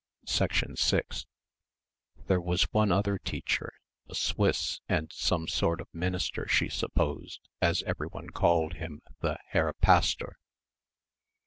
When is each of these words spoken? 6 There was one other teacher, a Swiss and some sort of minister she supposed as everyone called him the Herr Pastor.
6 0.25 1.27
There 2.25 2.41
was 2.41 2.63
one 2.73 2.91
other 2.91 3.19
teacher, 3.19 3.71
a 4.09 4.15
Swiss 4.15 4.79
and 4.89 5.13
some 5.13 5.47
sort 5.47 5.79
of 5.79 5.93
minister 5.93 6.47
she 6.47 6.69
supposed 6.69 7.39
as 7.61 7.83
everyone 7.83 8.31
called 8.31 8.73
him 8.77 9.03
the 9.19 9.37
Herr 9.49 9.73
Pastor. 9.73 10.39